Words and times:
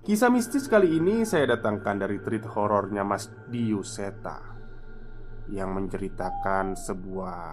Kisah 0.00 0.32
mistis 0.32 0.64
kali 0.64 0.96
ini 0.96 1.28
saya 1.28 1.60
datangkan 1.60 2.00
dari 2.00 2.24
treat 2.24 2.48
horornya 2.48 3.04
Mas 3.04 3.28
Dio 3.52 3.84
Seta 3.84 4.40
Yang 5.52 5.70
menceritakan 5.76 6.72
sebuah 6.72 7.44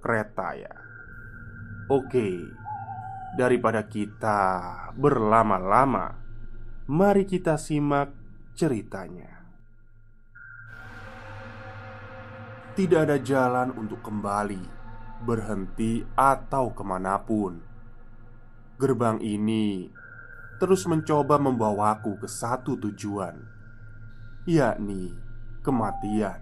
kereta 0.00 0.48
ya. 0.56 0.72
Oke 1.92 2.40
Daripada 3.36 3.84
kita 3.84 4.40
berlama-lama 4.96 6.16
Mari 6.88 7.28
kita 7.28 7.60
simak 7.60 8.16
ceritanya. 8.56 9.44
Tidak 12.72 13.00
ada 13.04 13.20
jalan 13.20 13.68
untuk 13.76 14.00
kembali 14.00 14.64
Berhenti 15.28 16.00
atau 16.16 16.72
ke 16.72 16.80
mana 16.80 17.20
pun. 17.20 17.60
Gerbang 18.80 19.20
ini 19.20 20.00
terus 20.62 20.86
mencoba 20.86 21.42
membawaku 21.42 22.22
ke 22.22 22.30
satu 22.30 22.78
tujuan, 22.78 23.34
yakni 24.46 25.10
kematian. 25.58 26.38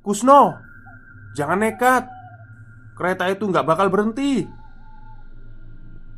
Kusno, 0.00 0.56
jangan 1.36 1.60
nekat. 1.60 2.08
Kereta 2.96 3.28
itu 3.28 3.44
nggak 3.44 3.68
bakal 3.68 3.92
berhenti. 3.92 4.48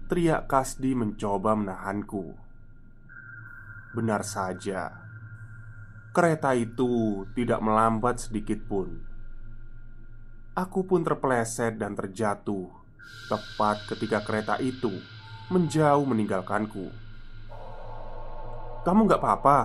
Teriak 0.06 0.47
Kasdi 0.47 0.94
mencoba 0.94 1.59
menahanku. 1.59 2.39
Benar 3.91 4.22
saja, 4.22 4.94
kereta 6.15 6.55
itu 6.55 7.27
tidak 7.34 7.59
melambat 7.59 8.22
sedikit 8.22 8.62
pun. 8.71 9.03
Aku 10.55 10.87
pun 10.87 11.03
terpeleset 11.03 11.75
dan 11.75 11.99
terjatuh 11.99 12.85
Tepat 13.27 13.91
ketika 13.91 14.23
kereta 14.23 14.55
itu 14.62 14.93
menjauh 15.51 16.07
meninggalkanku. 16.07 16.91
Kamu 18.87 19.01
gak 19.11 19.19
apa-apa? 19.19 19.59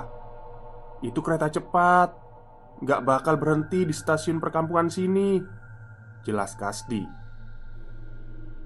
Itu 1.05 1.21
kereta 1.21 1.49
cepat. 1.49 2.13
Gak 2.81 3.05
bakal 3.05 3.37
berhenti 3.37 3.85
di 3.85 3.93
stasiun 3.93 4.41
perkampungan 4.41 4.89
sini 4.89 5.37
Jelas 6.25 6.57
Kasdi. 6.57 7.05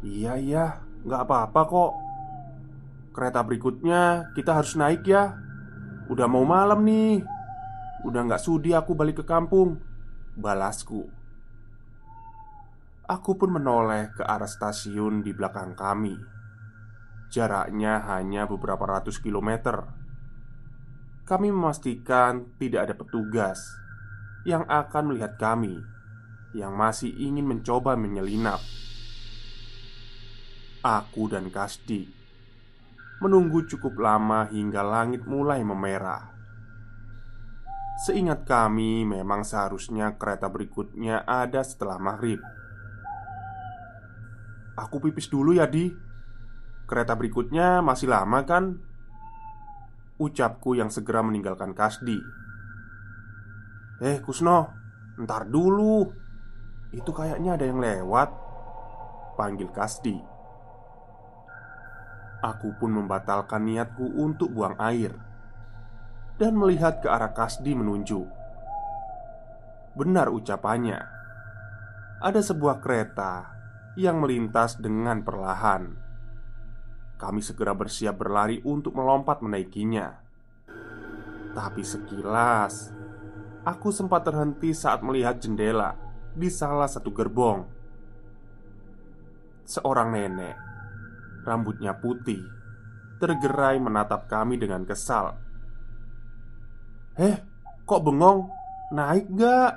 Iya 0.03 0.39
iya. 0.39 0.65
Gak 1.03 1.21
apa-apa 1.27 1.61
kok. 1.67 1.93
Kereta 3.15 3.43
berikutnya 3.43 4.31
kita 4.35 4.55
harus 4.55 4.75
naik 4.79 5.03
ya. 5.07 5.35
Udah 6.07 6.27
mau 6.27 6.47
malam 6.47 6.83
nih. 6.83 7.23
Udah 8.07 8.23
gak 8.27 8.43
sudi 8.43 8.71
aku 8.75 8.93
balik 8.93 9.23
ke 9.23 9.25
kampung 9.25 9.81
Balasku 10.35 11.14
Aku 13.05 13.37
pun 13.37 13.53
menoleh 13.53 14.09
ke 14.17 14.25
arah 14.25 14.49
stasiun 14.49 15.21
di 15.21 15.29
belakang 15.29 15.77
kami. 15.77 16.17
Jaraknya 17.29 18.01
hanya 18.09 18.49
beberapa 18.49 18.81
ratus 18.85 19.21
kilometer. 19.21 19.85
Kami 21.25 21.53
memastikan 21.53 22.57
tidak 22.57 22.89
ada 22.89 22.95
petugas 22.97 23.61
yang 24.45 24.65
akan 24.65 25.13
melihat 25.13 25.37
kami 25.37 25.81
yang 26.57 26.73
masih 26.73 27.13
ingin 27.13 27.45
mencoba 27.45 27.93
menyelinap. 27.93 28.61
Aku 30.81 31.29
dan 31.29 31.49
Kasdi 31.49 32.15
menunggu 33.25 33.63
cukup 33.65 33.95
lama 33.97 34.45
hingga 34.51 34.83
langit 34.83 35.23
mulai 35.23 35.63
memerah. 35.63 36.35
Seingat 38.05 38.43
kami, 38.43 39.07
memang 39.07 39.47
seharusnya 39.47 40.19
kereta 40.19 40.51
berikutnya 40.51 41.23
ada 41.23 41.63
setelah 41.63 41.95
maghrib. 41.95 42.43
Aku 44.75 44.99
pipis 44.99 45.31
dulu 45.31 45.55
ya 45.55 45.67
di. 45.67 45.87
Kereta 46.85 47.15
berikutnya 47.15 47.79
masih 47.79 48.11
lama 48.11 48.43
kan? 48.43 48.77
Ucapku 50.19 50.75
yang 50.75 50.91
segera 50.91 51.23
meninggalkan 51.23 51.71
Kasdi. 51.71 52.19
Eh 54.03 54.19
Kusno 54.19 54.85
Ntar 55.15 55.47
dulu. 55.47 56.03
Itu 56.91 57.15
kayaknya 57.15 57.55
ada 57.55 57.65
yang 57.65 57.79
lewat 57.79 58.29
Panggil 59.39 59.71
Kasdi. 59.71 60.15
Aku 62.43 62.75
pun 62.75 62.91
membatalkan 62.91 63.63
niatku 63.63 64.05
untuk 64.21 64.53
buang 64.53 64.77
air 64.77 65.15
Dan 66.35 66.59
melihat 66.59 66.99
ke 66.99 67.07
arah 67.07 67.31
Kasdi 67.31 67.71
menunjuk. 67.71 68.27
Benar 69.95 70.27
ucapannya. 70.27 70.99
Ada 72.19 72.43
sebuah 72.43 72.83
kereta 72.83 73.54
yang 73.95 74.19
melintas 74.19 74.75
dengan 74.75 75.23
perlahan. 75.23 75.95
Kami 77.15 77.39
segera 77.39 77.71
bersiap 77.71 78.19
berlari 78.19 78.59
untuk 78.67 78.91
melompat 78.99 79.39
menaikinya. 79.39 80.19
Tapi 81.55 81.79
sekilas, 81.79 82.91
aku 83.63 83.87
sempat 83.95 84.27
terhenti 84.27 84.75
saat 84.75 84.99
melihat 84.99 85.39
jendela 85.39 85.95
di 86.35 86.51
salah 86.51 86.91
satu 86.91 87.15
gerbong. 87.15 87.63
Seorang 89.63 90.11
nenek, 90.11 90.59
rambutnya 91.47 91.95
putih, 91.95 92.43
tergerai 93.23 93.79
menatap 93.79 94.27
kami 94.27 94.59
dengan 94.59 94.83
kesal. 94.83 95.39
"Eh, 97.15 97.39
kok 97.87 98.03
bengong? 98.03 98.51
Naik 98.91 99.31
gak?" 99.39 99.73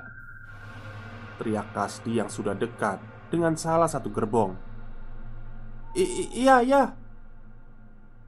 Teriak 1.39 1.71
Kasdi 1.71 2.19
yang 2.19 2.27
sudah 2.27 2.51
dekat 2.51 2.99
dengan 3.29 3.55
salah 3.55 3.87
satu 3.87 4.09
gerbong. 4.09 4.57
I 5.97 6.05
"Iya, 6.45 6.61
iya." 6.61 6.83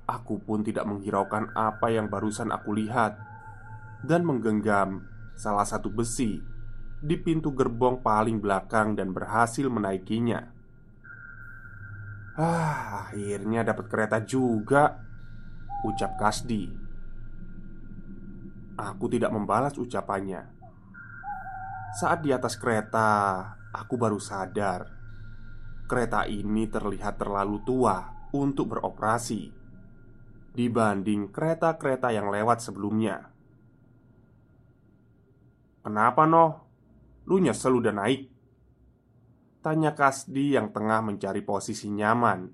Aku 0.09 0.41
pun 0.41 0.65
tidak 0.65 0.89
menghiraukan 0.89 1.53
apa 1.53 1.93
yang 1.93 2.09
barusan 2.09 2.49
aku 2.49 2.73
lihat 2.73 3.15
dan 4.01 4.25
menggenggam 4.25 5.05
salah 5.37 5.63
satu 5.63 5.93
besi 5.93 6.41
di 7.01 7.15
pintu 7.17 7.53
gerbong 7.53 8.05
paling 8.05 8.37
belakang 8.37 8.93
dan 8.93 9.09
berhasil 9.13 9.65
menaikinya. 9.65 10.53
Ah, 12.37 13.09
akhirnya 13.09 13.65
dapat 13.65 13.85
kereta 13.89 14.21
juga, 14.23 15.01
ucap 15.83 16.15
Kasdi. 16.17 16.69
Aku 18.77 19.05
tidak 19.11 19.33
membalas 19.33 19.75
ucapannya. 19.77 20.47
Saat 21.99 22.23
di 22.23 22.31
atas 22.31 22.55
kereta, 22.55 23.43
aku 23.71 23.95
baru 23.95 24.19
sadar 24.19 25.01
kereta 25.87 26.23
ini 26.23 26.71
terlihat 26.71 27.19
terlalu 27.19 27.59
tua 27.67 28.27
untuk 28.31 28.75
beroperasi 28.75 29.51
dibanding 30.55 31.31
kereta-kereta 31.31 32.11
yang 32.15 32.31
lewat 32.31 32.63
sebelumnya. 32.63 33.27
"Kenapa, 35.83 36.23
Noh? 36.27 36.51
Lu 37.27 37.39
nyesel 37.39 37.75
udah 37.75 37.91
naik?" 37.91 38.31
Tanya 39.59 39.91
Kasdi 39.91 40.55
yang 40.55 40.71
tengah 40.71 41.03
mencari 41.03 41.43
posisi 41.43 41.91
nyaman 41.91 42.47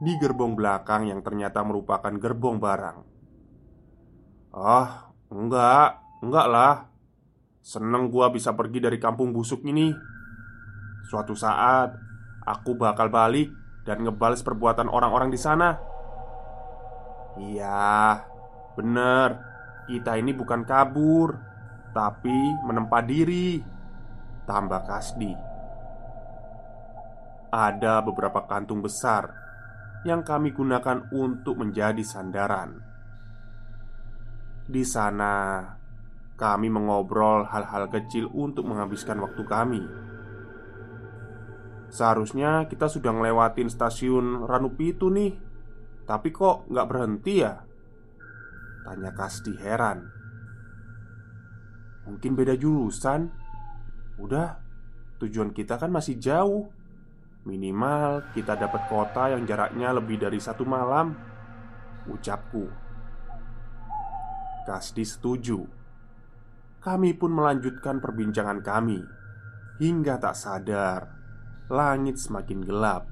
di 0.00 0.12
gerbong 0.20 0.52
belakang 0.52 1.08
yang 1.08 1.24
ternyata 1.24 1.64
merupakan 1.64 2.12
gerbong 2.12 2.60
barang. 2.60 2.98
"Ah, 4.52 5.12
enggak, 5.32 6.00
enggak 6.20 6.46
lah. 6.48 6.74
Seneng 7.64 8.12
gua 8.12 8.28
bisa 8.28 8.52
pergi 8.52 8.84
dari 8.84 9.00
kampung 9.00 9.32
busuk 9.32 9.64
ini. 9.64 10.15
Suatu 11.06 11.32
saat 11.38 11.94
aku 12.42 12.74
bakal 12.74 13.10
balik 13.10 13.50
dan 13.86 14.02
ngebales 14.02 14.42
perbuatan 14.42 14.90
orang-orang 14.90 15.30
di 15.30 15.40
sana." 15.40 15.78
Iya, 17.36 18.22
bener. 18.74 19.28
Kita 19.86 20.18
ini 20.18 20.34
bukan 20.34 20.66
kabur, 20.66 21.36
tapi 21.94 22.34
menempa 22.64 23.00
diri. 23.04 23.60
Tambah 24.46 24.82
Kasdi. 24.86 25.32
Ada 27.50 28.02
beberapa 28.02 28.46
kantung 28.46 28.82
besar 28.82 29.30
yang 30.06 30.22
kami 30.22 30.54
gunakan 30.54 31.10
untuk 31.10 31.58
menjadi 31.58 32.02
sandaran. 32.06 32.78
Di 34.66 34.82
sana, 34.82 35.62
kami 36.38 36.70
mengobrol 36.70 37.46
hal-hal 37.46 37.90
kecil 37.90 38.30
untuk 38.34 38.66
menghabiskan 38.66 39.18
waktu 39.18 39.42
kami. 39.46 39.82
Seharusnya 41.90 42.66
kita 42.66 42.90
sudah 42.90 43.14
ngelewatin 43.14 43.70
stasiun 43.70 44.46
Ranupitu 44.46 45.06
nih. 45.10 45.38
Tapi 46.06 46.28
kok 46.30 46.70
nggak 46.70 46.88
berhenti 46.88 47.42
ya? 47.42 47.54
Tanya 48.86 49.10
Kasdi 49.10 49.54
heran. 49.58 50.06
Mungkin 52.06 52.38
beda 52.38 52.54
jurusan. 52.54 53.26
Udah, 54.22 54.62
tujuan 55.18 55.50
kita 55.50 55.74
kan 55.78 55.90
masih 55.90 56.18
jauh. 56.22 56.70
Minimal 57.46 58.34
kita 58.34 58.58
dapat 58.58 58.90
kota 58.90 59.30
yang 59.34 59.46
jaraknya 59.46 59.94
lebih 59.94 60.22
dari 60.22 60.38
satu 60.38 60.62
malam. 60.62 61.14
Ucapku. 62.06 62.70
Kasdi 64.66 65.02
setuju. 65.06 65.62
Kami 66.82 67.10
pun 67.18 67.34
melanjutkan 67.34 67.98
perbincangan 67.98 68.62
kami. 68.62 69.02
Hingga 69.82 70.22
tak 70.22 70.34
sadar 70.38 71.15
Langit 71.66 72.22
semakin 72.22 72.62
gelap. 72.62 73.10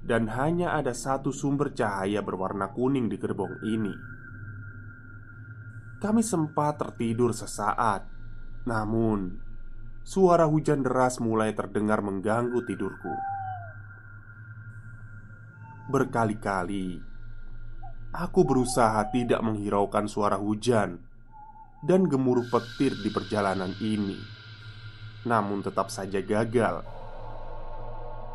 Dan 0.00 0.28
hanya 0.32 0.76
ada 0.76 0.92
satu 0.92 1.32
sumber 1.32 1.72
cahaya 1.72 2.20
berwarna 2.20 2.72
kuning 2.72 3.08
di 3.08 3.16
gerbong 3.16 3.56
ini. 3.64 3.94
Kami 6.00 6.24
sempat 6.24 6.80
tertidur 6.80 7.36
sesaat. 7.36 8.08
Namun 8.64 9.50
Suara 10.00 10.48
hujan 10.48 10.80
deras 10.80 11.20
mulai 11.20 11.52
terdengar 11.52 12.00
mengganggu 12.00 12.64
tidurku. 12.64 13.14
Berkali-kali 15.92 17.04
Aku 18.10 18.42
berusaha 18.48 19.06
tidak 19.12 19.38
menghiraukan 19.44 20.08
suara 20.08 20.40
hujan 20.40 20.98
Dan 21.84 22.08
gemuruh 22.08 22.48
petir 22.48 22.96
di 22.96 23.12
perjalanan 23.12 23.76
ini. 23.84 24.16
Namun 25.28 25.60
tetap 25.60 25.92
saja 25.92 26.24
gagal 26.24 26.99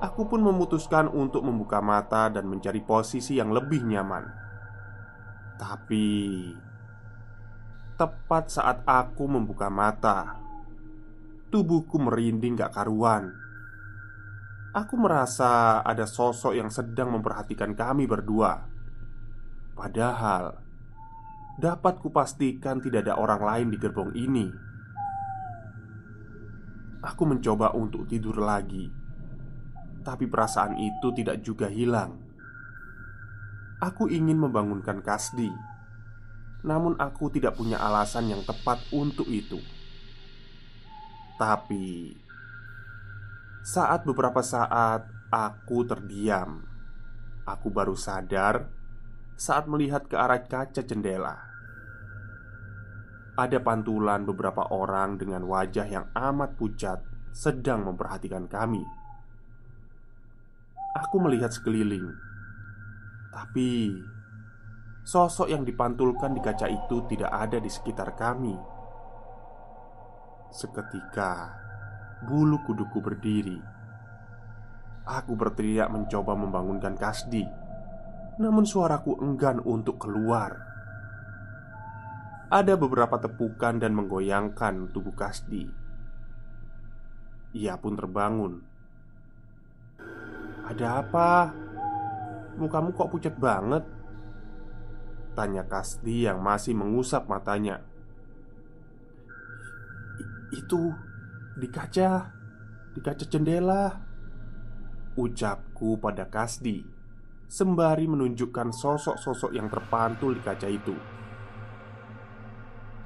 Aku 0.06 0.30
pun 0.30 0.38
memutuskan 0.38 1.10
untuk 1.10 1.42
membuka 1.42 1.81
mata 1.81 2.30
dan 2.30 2.46
mencari 2.46 2.78
posisi 2.86 3.42
yang 3.42 3.50
lebih 3.50 3.81
nyaman. 3.90 4.22
Tapi 5.57 6.06
tepat 7.98 8.54
saat 8.54 8.86
aku 8.86 9.25
membuka 9.25 9.66
mata, 9.74 10.38
tubuhku 11.50 11.98
merinding 11.98 12.54
gak 12.54 12.78
karuan. 12.78 13.34
Aku 14.78 14.94
merasa 14.94 15.81
ada 15.81 16.06
sosok 16.06 16.54
yang 16.54 16.69
sedang 16.69 17.10
memperhatikan 17.10 17.74
kami 17.74 18.06
berdua. 18.06 18.62
Padahal 19.74 20.54
dapat 21.57 21.98
kupastikan 21.98 22.78
tidak 22.78 23.10
ada 23.10 23.18
orang 23.18 23.42
lain 23.42 23.68
di 23.74 23.78
gerbong 23.81 24.13
ini. 24.13 24.54
Aku 27.02 27.25
mencoba 27.25 27.74
untuk 27.74 28.06
tidur 28.06 28.38
lagi 28.38 29.05
tapi 30.06 30.30
perasaan 30.30 30.78
itu 30.78 31.10
tidak 31.18 31.42
juga 31.42 31.66
hilang. 31.66 32.22
Aku 33.81 34.07
ingin 34.07 34.38
membangunkan 34.38 35.02
Kasdi, 35.02 35.50
namun 36.63 36.96
aku 37.02 37.34
tidak 37.34 37.57
punya 37.57 37.81
alasan 37.81 38.30
yang 38.30 38.46
tepat 38.46 38.80
untuk 38.94 39.25
itu. 39.28 39.60
Tapi 41.36 42.16
saat 43.66 44.06
beberapa 44.07 44.40
saat 44.40 45.10
aku 45.34 45.84
terdiam, 45.84 46.63
aku 47.44 47.68
baru 47.74 47.98
sadar 47.98 48.72
saat 49.36 49.68
melihat 49.68 50.07
ke 50.07 50.16
arah 50.16 50.40
kaca 50.40 50.80
jendela. 50.80 51.36
Ada 53.36 53.60
pantulan 53.60 54.24
beberapa 54.24 54.72
orang 54.72 55.19
dengan 55.19 55.44
wajah 55.44 55.84
yang 55.92 56.07
amat 56.16 56.56
pucat 56.56 57.04
sedang 57.36 57.84
memperhatikan 57.84 58.48
kami. 58.48 59.05
Aku 60.95 61.19
melihat 61.19 61.51
sekeliling, 61.51 62.07
tapi 63.27 64.00
sosok 65.03 65.51
yang 65.51 65.68
dipantulkan 65.68 66.31
di 66.31 66.39
kaca 66.39 66.71
itu 66.71 67.03
tidak 67.12 67.36
ada 67.36 67.59
di 67.59 67.68
sekitar 67.68 68.15
kami. 68.15 68.56
Seketika, 70.56 71.51
bulu 72.24 72.63
kuduku 72.63 73.03
berdiri. 73.03 73.59
Aku 75.03 75.36
berteriak 75.36 75.92
mencoba 75.92 76.31
membangunkan 76.31 76.95
Kasdi, 76.95 77.44
namun 78.39 78.63
suaraku 78.63 79.19
enggan 79.19 79.59
untuk 79.68 80.00
keluar. 80.00 80.63
Ada 82.47 82.80
beberapa 82.80 83.19
tepukan 83.19 83.83
dan 83.83 83.92
menggoyangkan 84.00 84.95
tubuh 84.95 85.12
Kasdi. 85.12 85.68
Ia 87.51 87.75
pun 87.83 88.00
terbangun 88.00 88.74
ada 90.66 91.06
apa? 91.06 91.54
Mukamu 92.57 92.95
kok 92.95 93.12
pucat 93.12 93.36
banget? 93.38 93.86
Tanya 95.36 95.68
Kasdi 95.68 96.24
yang 96.26 96.40
masih 96.40 96.72
mengusap 96.72 97.28
matanya 97.28 97.84
Itu 100.56 100.95
di 101.60 101.68
kaca 101.68 102.31
Di 102.95 103.04
kaca 103.04 103.26
jendela 103.28 104.00
Ucapku 105.19 106.00
pada 106.00 106.31
Kasdi 106.31 106.88
Sembari 107.52 108.07
menunjukkan 108.07 108.72
sosok-sosok 108.72 109.52
yang 109.54 109.68
terpantul 109.68 110.40
di 110.40 110.42
kaca 110.42 110.72
itu 110.72 110.95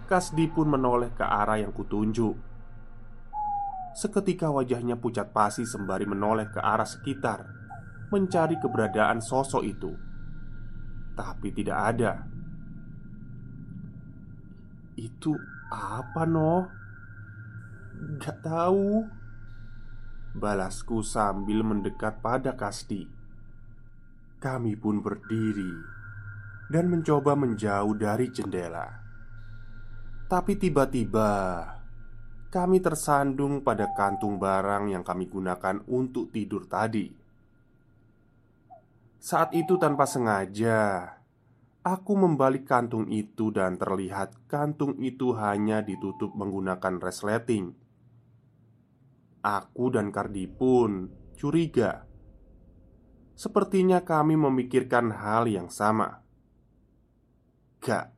Kasdi 0.06 0.46
pun 0.54 0.70
menoleh 0.70 1.10
ke 1.18 1.26
arah 1.26 1.58
yang 1.58 1.74
kutunjuk 1.74 2.49
Seketika 3.94 4.54
wajahnya 4.54 4.96
pucat 5.02 5.34
pasi 5.34 5.66
sembari 5.66 6.06
menoleh 6.06 6.50
ke 6.54 6.62
arah 6.62 6.86
sekitar 6.86 7.46
Mencari 8.10 8.58
keberadaan 8.58 9.22
sosok 9.22 9.62
itu. 9.62 9.94
Tapi 11.14 11.54
tidak 11.54 11.78
ada. 11.78 12.14
Itu 14.98 15.38
apa 15.70 16.26
no? 16.26 16.66
Gak 18.18 18.42
tahu. 18.42 19.06
Balasku 20.34 21.02
sambil 21.02 21.66
mendekat 21.66 22.22
pada 22.22 22.54
Kasdi 22.54 23.02
Kami 24.38 24.78
pun 24.78 25.02
berdiri 25.02 25.74
Dan 26.70 26.86
mencoba 26.94 27.34
menjauh 27.34 27.98
dari 27.98 28.30
jendela. 28.30 28.86
Tapi 30.30 30.54
tiba-tiba 30.54 31.66
kami 32.50 32.82
tersandung 32.82 33.62
pada 33.62 33.94
kantung 33.94 34.42
barang 34.42 34.90
yang 34.90 35.06
kami 35.06 35.30
gunakan 35.30 35.86
untuk 35.86 36.34
tidur 36.34 36.66
tadi. 36.66 37.06
Saat 39.22 39.54
itu, 39.54 39.78
tanpa 39.78 40.10
sengaja, 40.10 41.14
aku 41.86 42.18
membalik 42.18 42.66
kantung 42.66 43.06
itu, 43.14 43.54
dan 43.54 43.78
terlihat 43.78 44.50
kantung 44.50 44.98
itu 44.98 45.38
hanya 45.38 45.86
ditutup 45.86 46.34
menggunakan 46.34 46.98
resleting. 46.98 47.78
Aku 49.46 49.94
dan 49.94 50.10
Kardi 50.10 50.50
pun 50.50 51.14
curiga. 51.38 52.10
Sepertinya 53.38 54.02
kami 54.02 54.36
memikirkan 54.36 55.16
hal 55.16 55.48
yang 55.48 55.70
sama. 55.72 56.26
Gak, 57.80 58.12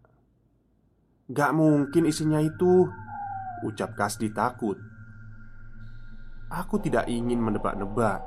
gak 1.30 1.52
mungkin 1.54 2.10
isinya 2.10 2.42
itu 2.42 2.90
Ucap 3.62 3.94
Kasdi 3.94 4.34
takut 4.34 4.78
Aku 6.52 6.84
tidak 6.84 7.08
ingin 7.08 7.40
menebak-nebak. 7.40 8.20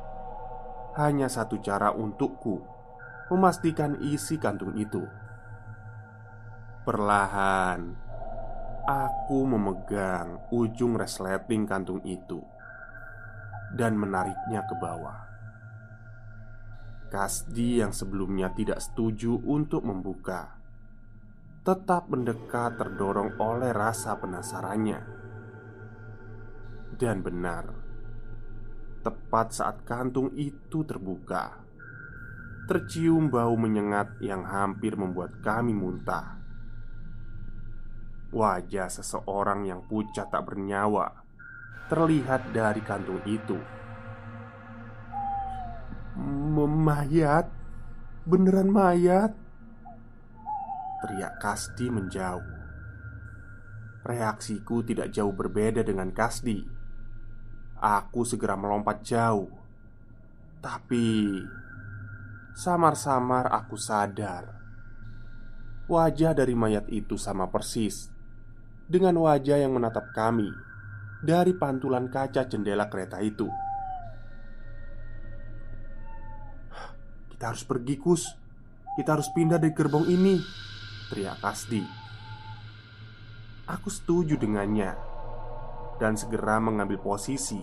Hanya 0.96 1.28
satu 1.28 1.60
cara 1.60 1.92
untukku 1.92 2.62
memastikan 3.28 4.00
isi 4.00 4.40
kantung 4.40 4.72
itu. 4.80 5.04
Perlahan, 6.88 7.92
aku 8.88 9.38
memegang 9.44 10.40
ujung 10.48 10.96
resleting 10.96 11.68
kantung 11.68 12.00
itu 12.06 12.40
dan 13.76 13.98
menariknya 13.98 14.64
ke 14.64 14.74
bawah. 14.80 15.20
Kasdi 17.12 17.84
yang 17.84 17.92
sebelumnya 17.92 18.54
tidak 18.56 18.80
setuju 18.80 19.36
untuk 19.44 19.84
membuka 19.84 20.64
tetap 21.64 22.12
mendekat 22.12 22.76
terdorong 22.76 23.40
oleh 23.40 23.72
rasa 23.72 24.20
penasarannya. 24.20 25.23
Dan 26.94 27.26
benar, 27.26 27.74
tepat 29.02 29.50
saat 29.50 29.82
kantung 29.82 30.30
itu 30.38 30.86
terbuka, 30.86 31.58
tercium 32.70 33.28
bau 33.28 33.58
menyengat 33.58 34.14
yang 34.22 34.46
hampir 34.46 34.94
membuat 34.94 35.42
kami 35.42 35.74
muntah. 35.74 36.38
Wajah 38.30 38.90
seseorang 38.90 39.66
yang 39.66 39.82
pucat 39.86 40.30
tak 40.30 40.42
bernyawa 40.46 41.22
terlihat 41.86 42.50
dari 42.50 42.82
kantung 42.82 43.22
itu. 43.26 43.58
Mayat, 46.54 47.50
beneran 48.24 48.70
mayat 48.70 49.34
teriak 51.04 51.36
Kasdi 51.36 51.92
menjauh. 51.92 52.40
Reaksiku 54.08 54.80
tidak 54.80 55.12
jauh 55.12 55.36
berbeda 55.36 55.84
dengan 55.84 56.08
Kasdi. 56.08 56.64
Aku 57.84 58.24
segera 58.24 58.56
melompat 58.56 59.04
jauh, 59.04 59.52
tapi 60.64 61.36
samar-samar 62.56 63.52
aku 63.52 63.76
sadar 63.76 64.56
wajah 65.84 66.32
dari 66.32 66.56
mayat 66.56 66.88
itu 66.88 67.20
sama 67.20 67.52
persis 67.52 68.08
dengan 68.88 69.20
wajah 69.20 69.60
yang 69.60 69.76
menatap 69.76 70.16
kami 70.16 70.48
dari 71.20 71.52
pantulan 71.52 72.08
kaca 72.08 72.48
jendela 72.48 72.88
kereta 72.88 73.20
itu. 73.20 73.52
Kita 77.28 77.52
harus 77.52 77.68
pergi, 77.68 78.00
Kus. 78.00 78.24
Kita 78.96 79.12
harus 79.12 79.28
pindah 79.28 79.60
dari 79.60 79.76
gerbong 79.76 80.08
ini 80.08 80.40
teriak 81.12 81.36
Kasdi. 81.44 81.84
Aku 83.68 83.92
setuju 83.92 84.40
dengannya 84.40 85.13
dan 85.98 86.18
segera 86.18 86.58
mengambil 86.58 86.98
posisi 86.98 87.60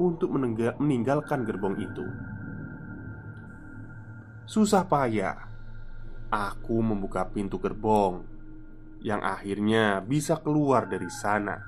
untuk 0.00 0.36
meninggalkan 0.80 1.44
gerbong 1.44 1.76
itu. 1.80 2.06
Susah 4.46 4.86
payah, 4.86 5.36
aku 6.30 6.78
membuka 6.84 7.26
pintu 7.26 7.58
gerbong 7.58 8.22
yang 9.02 9.20
akhirnya 9.24 10.00
bisa 10.04 10.38
keluar 10.38 10.86
dari 10.86 11.10
sana. 11.10 11.58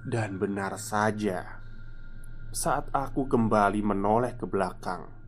Dan 0.00 0.40
benar 0.40 0.80
saja, 0.80 1.60
saat 2.50 2.88
aku 2.94 3.28
kembali 3.28 3.80
menoleh 3.84 4.32
ke 4.38 4.48
belakang, 4.48 5.20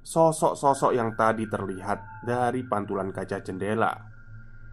Sosok-sosok 0.00 0.96
yang 0.96 1.12
tadi 1.12 1.44
terlihat 1.44 2.24
dari 2.24 2.64
pantulan 2.64 3.12
kaca 3.12 3.44
jendela 3.44 3.92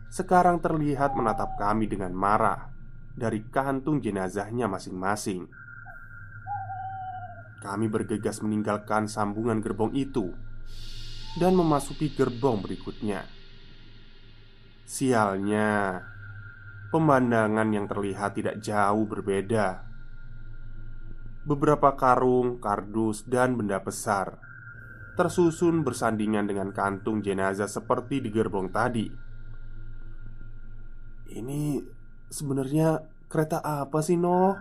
Sekarang 0.07 0.63
terlihat 0.63 1.19
menatap 1.19 1.59
kami 1.59 1.83
dengan 1.91 2.15
marah 2.15 2.76
Dari 3.17 3.41
kantung 3.49 3.97
jenazahnya 3.97 4.69
masing-masing. 4.69 5.49
Kami 7.57 7.89
bergegas 7.89 8.45
meninggalkan 8.45 9.09
sambungan 9.09 9.57
gerbong 9.65 9.89
itu 9.97 10.29
Dan 11.41 11.57
memasuki 11.57 12.13
gerbong 12.13 12.61
berikutnya. 12.61 13.25
Sialnya 14.85 15.97
Pemandangan 16.93 17.67
yang 17.73 17.89
terlihat 17.89 18.37
tidak 18.37 18.63
jauh 18.63 19.03
berbeda. 19.03 19.83
Beberapa 21.43 21.99
karung, 21.99 22.63
kardus, 22.63 23.27
dan 23.27 23.59
benda 23.59 23.83
besar 23.83 24.47
tersusun 25.17 25.81
bersandingan 25.81 26.45
dengan 26.45 26.69
kantung 26.69 27.25
jenazah 27.25 27.65
seperti 27.65 28.21
di 28.21 28.29
gerbong 28.29 28.69
tadi. 28.69 29.09
Ini 31.33 31.81
sebenarnya 32.31 33.03
kereta 33.27 33.59
apa 33.63 33.99
sih, 34.03 34.15
Noh? 34.19 34.55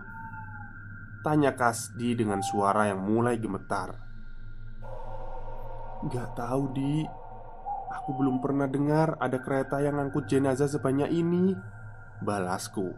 Tanya 1.23 1.55
Kasdi 1.55 2.15
dengan 2.15 2.39
suara 2.39 2.87
yang 2.87 3.03
mulai 3.03 3.35
gemetar. 3.39 3.95
Gak 6.07 6.37
tahu, 6.37 6.63
Di. 6.71 7.03
Aku 7.87 8.15
belum 8.15 8.43
pernah 8.43 8.67
dengar 8.67 9.15
ada 9.19 9.39
kereta 9.39 9.79
yang 9.79 9.99
ngangkut 9.99 10.27
jenazah 10.29 10.67
sebanyak 10.67 11.11
ini. 11.11 11.55
Balasku. 12.23 12.93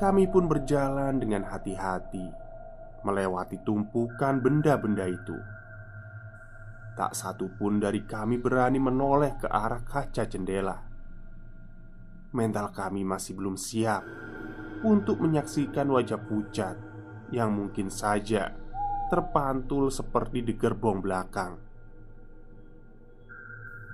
Kami 0.00 0.26
pun 0.26 0.50
berjalan 0.50 1.22
dengan 1.22 1.46
hati-hati 1.46 2.44
melewati 3.04 3.60
tumpukan 3.62 4.40
benda-benda 4.40 5.04
itu. 5.06 5.36
Tak 6.96 7.12
satu 7.12 7.52
pun 7.52 7.78
dari 7.78 8.02
kami 8.02 8.40
berani 8.40 8.80
menoleh 8.80 9.36
ke 9.36 9.46
arah 9.46 9.84
kaca 9.84 10.24
jendela. 10.24 10.93
Mental 12.34 12.74
kami 12.74 13.06
masih 13.06 13.38
belum 13.38 13.54
siap 13.54 14.02
untuk 14.82 15.22
menyaksikan 15.22 15.86
wajah 15.86 16.18
pucat 16.18 16.74
yang 17.30 17.54
mungkin 17.54 17.88
saja 17.88 18.50
terpantul 19.06 19.94
seperti 19.94 20.42
di 20.42 20.58
gerbong 20.58 20.98
belakang. 20.98 21.54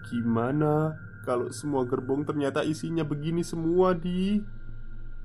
Gimana 0.09 0.97
kalau 1.29 1.53
semua 1.53 1.85
gerbong 1.85 2.25
ternyata 2.25 2.65
isinya 2.65 3.05
begini 3.05 3.45
semua, 3.45 3.93
Di? 3.93 4.41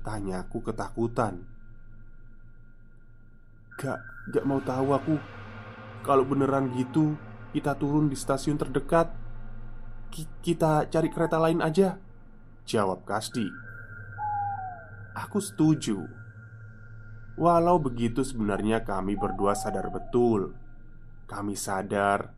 Tanyaku 0.04 0.60
ketakutan. 0.60 1.40
Gak, 3.80 3.98
gak 4.30 4.44
mau 4.44 4.60
tahu 4.60 4.92
aku. 4.92 5.16
Kalau 6.04 6.22
beneran 6.22 6.70
gitu, 6.76 7.16
kita 7.56 7.72
turun 7.74 8.06
di 8.06 8.14
stasiun 8.14 8.60
terdekat 8.60 9.10
Kita 10.44 10.86
cari 10.86 11.08
kereta 11.10 11.36
lain 11.36 11.58
aja 11.60 11.98
Jawab 12.66 13.06
Kasdi 13.06 13.46
Aku 15.14 15.38
setuju. 15.38 16.02
Walau 17.38 17.78
begitu 17.78 18.26
sebenarnya 18.26 18.82
kami 18.82 19.14
berdua 19.14 19.54
sadar 19.54 19.86
betul. 19.86 20.52
Kami 21.30 21.54
sadar 21.54 22.34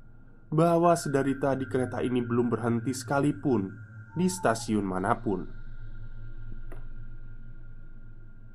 bahwa 0.53 0.93
sedari 1.01 1.33
tadi 1.41 1.65
kereta 1.65 2.05
ini 2.05 2.21
belum 2.21 2.53
berhenti 2.53 2.93
sekalipun 2.93 3.73
di 4.13 4.29
stasiun 4.29 4.85
mana 4.85 5.17
pun. 5.17 5.49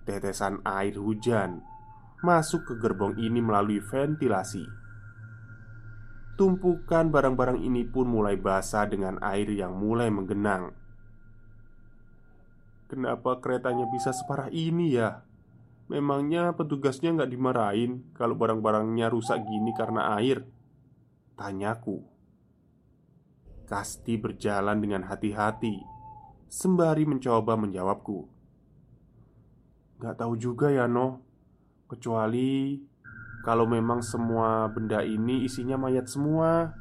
Tetesan 0.06 0.62
air 0.62 0.94
hujan 1.02 1.58
masuk 2.22 2.70
ke 2.70 2.74
gerbong 2.78 3.18
ini 3.18 3.42
melalui 3.42 3.82
ventilasi. 3.82 4.64
Tumpukan 6.38 7.10
barang-barang 7.10 7.66
ini 7.66 7.82
pun 7.82 8.14
mulai 8.14 8.38
basah 8.38 8.86
dengan 8.86 9.18
air 9.26 9.50
yang 9.50 9.74
mulai 9.74 10.14
menggenang. 10.14 10.83
Kenapa 12.94 13.42
keretanya 13.42 13.90
bisa 13.90 14.14
separah 14.14 14.54
ini 14.54 14.94
ya? 14.94 15.26
Memangnya 15.90 16.54
petugasnya 16.54 17.10
nggak 17.10 17.34
dimarahin 17.34 18.06
kalau 18.14 18.38
barang-barangnya 18.38 19.10
rusak 19.10 19.42
gini 19.50 19.74
karena 19.74 20.14
air? 20.14 20.46
Tanyaku. 21.34 22.06
Kasti 23.66 24.22
berjalan 24.22 24.78
dengan 24.78 25.10
hati-hati 25.10 25.82
sembari 26.46 27.10
mencoba 27.10 27.58
menjawabku. 27.58 28.30
Gak 29.98 30.22
tahu 30.22 30.38
juga 30.38 30.70
ya, 30.70 30.86
No. 30.86 31.26
Kecuali 31.90 32.78
kalau 33.42 33.66
memang 33.66 34.06
semua 34.06 34.70
benda 34.70 35.02
ini 35.02 35.42
isinya 35.42 35.82
mayat 35.82 36.06
semua 36.06 36.78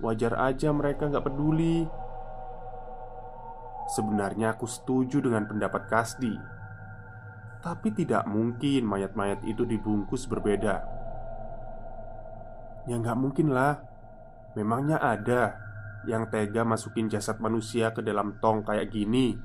Wajar 0.00 0.32
aja 0.40 0.72
mereka 0.72 1.12
nggak 1.12 1.28
peduli 1.28 1.84
Sebenarnya 3.90 4.54
aku 4.54 4.70
setuju 4.70 5.18
dengan 5.18 5.50
pendapat 5.50 5.90
Kasdi. 5.90 6.34
Tapi 7.60 7.88
tidak 7.92 8.24
mungkin 8.30 8.86
mayat-mayat 8.86 9.42
itu 9.44 9.66
dibungkus 9.66 10.30
berbeda. 10.30 10.86
Ya 12.86 12.94
nggak 12.96 13.18
mungkin 13.18 13.50
lah. 13.50 13.82
Memangnya 14.54 14.98
ada 15.02 15.58
yang 16.08 16.30
tega 16.32 16.64
masukin 16.64 17.10
jasad 17.10 17.38
manusia 17.42 17.92
ke 17.92 18.00
dalam 18.00 18.38
tong 18.40 18.64
kayak 18.64 18.88
gini? 18.90 19.36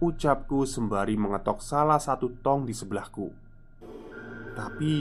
Ucapku 0.00 0.68
sembari 0.68 1.16
mengetok 1.16 1.62
salah 1.64 1.98
satu 1.98 2.34
tong 2.44 2.68
di 2.68 2.74
sebelahku. 2.74 3.28
Tapi 4.54 4.94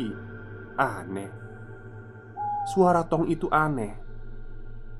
aneh. 0.79 1.31
Suara 2.69 3.01
tong 3.09 3.25
itu 3.25 3.49
aneh, 3.49 3.97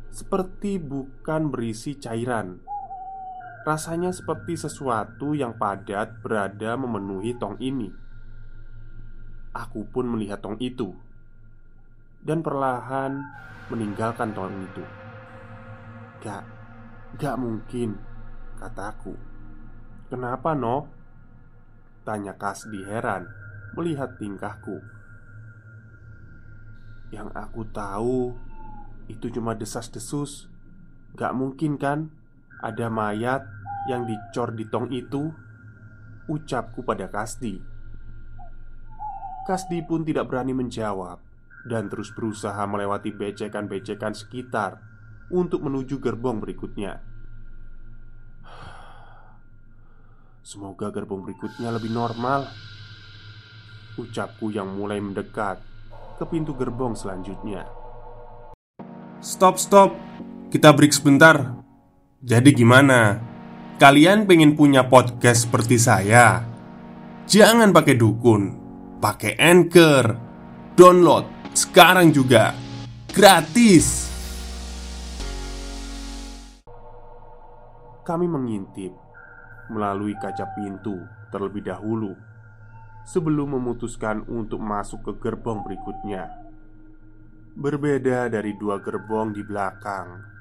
seperti 0.09 0.81
bukan 0.81 1.53
berisi 1.53 1.95
cairan. 2.01 2.68
Rasanya 3.67 4.15
seperti 4.15 4.55
sesuatu 4.55 5.35
yang 5.35 5.55
padat 5.59 6.23
berada 6.23 6.79
memenuhi 6.79 7.35
tong 7.35 7.59
ini. 7.59 7.91
aku 9.49 9.81
pun 9.89 10.05
melihat 10.05 10.39
tong 10.45 10.61
itu 10.61 10.93
dan 12.23 12.43
perlahan 12.43 13.23
meninggalkan 13.71 14.31
tong 14.31 14.53
itu. 14.61 14.83
Gak, 16.19 16.43
gak 17.17 17.35
mungkin, 17.39 17.95
kataku. 18.59 19.15
Kenapa, 20.09 20.57
no? 20.57 20.89
Tanya 22.03 22.35
Kasdi 22.35 22.81
heran 22.83 23.29
melihat 23.77 24.17
tingkahku. 24.17 24.81
Yang 27.13 27.29
aku 27.33 27.61
tahu 27.69 28.19
itu 29.09 29.29
cuma 29.33 29.53
desas-desus. 29.57 30.49
Gak 31.17 31.33
mungkin 31.33 31.77
kan 31.77 32.13
ada 32.59 32.91
mayat 32.91 33.47
yang 33.87 34.03
dicor 34.03 34.51
di 34.51 34.67
tong 34.67 34.91
itu? 34.91 35.31
Ucapku 36.29 36.85
pada 36.85 37.09
Kasdi. 37.09 37.57
Kasdi 39.47 39.81
pun 39.81 40.05
tidak 40.05 40.29
berani 40.29 40.53
menjawab 40.53 41.17
dan 41.65 41.89
terus 41.89 42.13
berusaha 42.13 42.61
melewati 42.69 43.09
becekan-becekan 43.11 44.13
sekitar 44.13 44.77
untuk 45.33 45.65
menuju 45.65 45.97
gerbong 45.97 46.37
berikutnya. 46.37 47.01
Semoga 50.45 50.89
gerbong 50.89 51.25
berikutnya 51.25 51.69
lebih 51.73 51.93
normal. 51.93 52.49
Ucapku 53.97 54.49
yang 54.49 54.73
mulai 54.73 54.97
mendekat 54.97 55.61
ke 56.17 56.25
pintu 56.25 56.57
gerbong 56.57 56.97
selanjutnya. 56.97 57.67
Stop, 59.19 59.59
stop. 59.59 59.93
Kita 60.49 60.71
break 60.73 60.95
sebentar. 60.95 61.58
Jadi 62.19 62.51
gimana? 62.51 63.15
Kalian 63.79 64.27
pengen 64.27 64.59
punya 64.59 64.83
podcast 64.91 65.47
seperti 65.47 65.79
saya? 65.79 66.43
Jangan 67.23 67.71
pakai 67.71 67.95
dukun, 67.95 68.43
pakai 68.99 69.39
Anchor. 69.39 70.19
Download 70.75 71.23
sekarang 71.55 72.11
juga. 72.11 72.51
Gratis. 73.15 74.11
Kami 78.03 78.27
mengintip 78.27 78.91
melalui 79.71 80.11
kaca 80.19 80.43
pintu 80.59 80.99
terlebih 81.31 81.71
dahulu 81.71 82.19
sebelum 83.07 83.55
memutuskan 83.55 84.27
untuk 84.27 84.59
masuk 84.59 85.07
ke 85.07 85.23
gerbong 85.23 85.63
berikutnya. 85.63 86.27
Berbeda 87.55 88.27
dari 88.27 88.59
dua 88.59 88.83
gerbong 88.83 89.31
di 89.31 89.39
belakang, 89.39 90.38